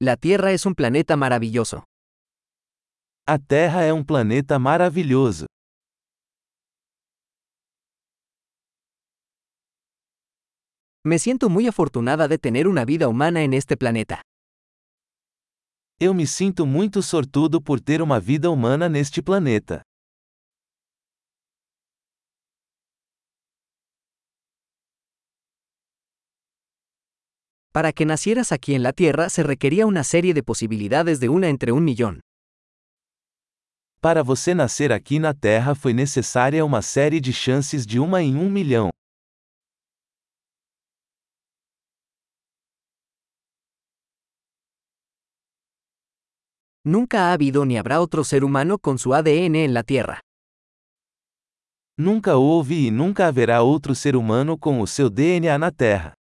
La 0.00 0.16
Tierra 0.16 0.52
es 0.52 0.64
un 0.64 0.76
planeta 0.76 1.16
maravilloso. 1.16 1.82
A 3.26 3.36
Terra 3.36 3.82
é 3.84 3.92
um 3.92 4.04
planeta 4.04 4.56
maravilhoso. 4.56 5.46
Me 11.04 11.18
siento 11.18 11.48
muy 11.48 11.66
afortunada 11.66 12.28
de 12.28 12.38
tener 12.38 12.68
una 12.68 12.84
vida 12.84 13.08
humana 13.08 13.42
en 13.42 13.52
este 13.52 13.76
planeta. 13.76 14.22
Eu 15.98 16.14
me 16.14 16.26
sinto 16.26 16.64
muito 16.64 17.02
sortudo 17.02 17.60
por 17.60 17.80
ter 17.80 18.00
uma 18.00 18.20
vida 18.20 18.50
humana 18.50 18.88
neste 18.88 19.20
planeta. 19.20 19.82
Para 27.78 27.92
que 27.92 28.04
nacieras 28.04 28.50
aquí 28.50 28.74
en 28.74 28.82
la 28.82 28.92
Tierra 28.92 29.30
se 29.30 29.44
requería 29.44 29.86
una 29.86 30.02
serie 30.02 30.34
de 30.34 30.42
posibilidades 30.42 31.20
de 31.20 31.28
una 31.28 31.48
entre 31.48 31.70
un 31.70 31.84
millón. 31.84 32.18
Para 34.00 34.24
você 34.24 34.52
nascer 34.52 34.92
aqui 34.92 35.20
na 35.20 35.32
Terra 35.32 35.76
foi 35.76 35.94
necessária 35.94 36.64
uma 36.64 36.82
série 36.82 37.20
de 37.20 37.32
chances 37.32 37.86
de 37.86 38.00
uma 38.00 38.20
em 38.20 38.34
um 38.34 38.50
milhão. 38.50 38.90
Nunca 46.84 47.28
ha 47.28 47.32
habido 47.32 47.64
ni 47.64 47.78
habrá 47.78 48.00
otro 48.00 48.24
ser 48.24 48.42
humano 48.42 48.78
con 48.80 48.98
su 48.98 49.14
ADN 49.14 49.54
en 49.54 49.72
la 49.72 49.84
Tierra. 49.84 50.18
Nunca 51.96 52.36
houve 52.36 52.88
e 52.88 52.90
nunca 52.90 53.28
haverá 53.28 53.62
outro 53.62 53.94
ser 53.94 54.16
humano 54.16 54.58
com 54.58 54.80
o 54.80 54.86
seu 54.88 55.08
DNA 55.08 55.56
na 55.56 55.70
Terra. 55.70 56.17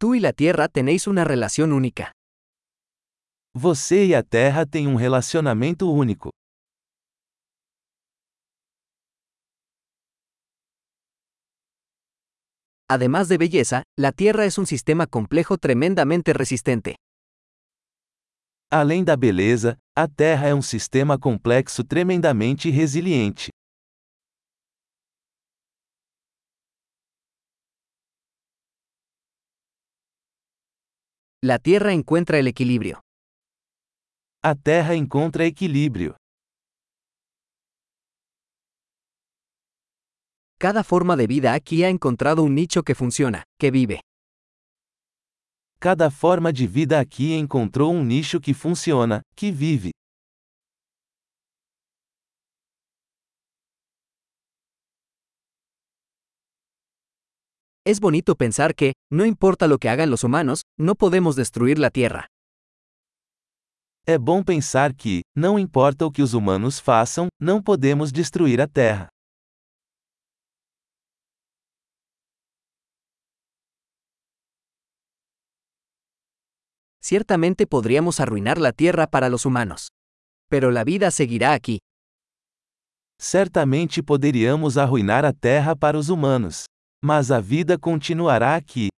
Tú 0.00 0.14
y 0.14 0.20
la 0.20 0.32
Tierra 0.32 0.68
tenéis 0.68 1.06
una 1.06 1.24
relación 1.24 1.74
única. 1.74 2.12
Você 3.54 4.06
e 4.06 4.14
a 4.14 4.22
Terra 4.22 4.64
têm 4.64 4.86
um 4.88 4.96
relacionamento 4.96 5.90
único. 5.90 6.30
Además 12.88 13.28
de 13.28 13.36
belleza, 13.36 13.82
la 13.98 14.12
Tierra 14.12 14.46
es 14.46 14.56
un 14.56 14.64
sistema 14.64 15.06
complejo 15.06 15.58
tremendamente 15.58 16.32
resistente. 16.32 16.94
Além 18.72 19.04
da 19.04 19.16
beleza, 19.18 19.76
a 19.94 20.08
Terra 20.08 20.48
é 20.48 20.54
um 20.54 20.62
sistema 20.62 21.18
complexo 21.18 21.84
tremendamente 21.84 22.70
resiliente. 22.70 23.50
La 31.42 31.58
Tierra 31.58 31.94
encuentra 31.94 32.38
el 32.38 32.48
equilibrio. 32.48 33.00
A 34.42 34.54
Terra 34.54 34.92
encontra 34.92 35.46
equilíbrio. 35.46 36.16
Cada 40.58 40.84
forma 40.84 41.16
de 41.16 41.26
vida 41.26 41.54
aquí 41.54 41.82
ha 41.82 41.88
encontrado 41.88 42.42
un 42.42 42.54
nicho 42.54 42.82
que 42.82 42.94
funciona, 42.94 43.44
que 43.58 43.70
vive. 43.70 44.02
Cada 45.78 46.10
forma 46.10 46.52
de 46.52 46.66
vida 46.66 47.00
aqui 47.00 47.32
encontrou 47.32 47.90
um 47.90 48.04
nicho 48.04 48.38
que 48.38 48.52
funciona, 48.52 49.22
que 49.34 49.50
vive. 49.50 49.92
Es 57.86 57.98
bonito 57.98 58.36
pensar 58.36 58.74
que, 58.74 58.92
no 59.10 59.24
importa 59.24 59.66
lo 59.66 59.78
que 59.78 59.88
hagan 59.88 60.10
los 60.10 60.22
humanos, 60.22 60.62
no 60.78 60.94
podemos 60.94 61.34
destruir 61.34 61.78
la 61.78 61.90
Tierra. 61.90 62.26
É 64.06 64.18
bom 64.18 64.42
pensar 64.42 64.94
que, 64.94 65.22
não 65.34 65.58
importa 65.58 66.04
o 66.04 66.10
que 66.10 66.20
os 66.20 66.34
humanos 66.34 66.78
façam, 66.78 67.28
não 67.40 67.62
podemos 67.62 68.12
destruir 68.12 68.60
a 68.60 68.66
Terra. 68.66 69.08
Ciertamente 77.02 77.66
podríamos 77.66 78.20
arruinar 78.20 78.58
la 78.58 78.72
Tierra 78.72 79.06
para 79.06 79.30
los 79.30 79.46
humanos. 79.46 79.88
Pero 80.50 80.70
la 80.70 80.84
vida 80.84 81.10
seguirá 81.10 81.54
aquí. 81.54 81.78
Certamente 83.18 84.02
poderíamos 84.02 84.76
arruinar 84.76 85.24
a 85.24 85.32
Terra 85.32 85.74
para 85.74 85.96
os 85.96 86.10
humanos. 86.10 86.66
Mas 87.02 87.30
a 87.30 87.40
vida 87.40 87.78
continuará 87.78 88.56
aqui. 88.56 88.88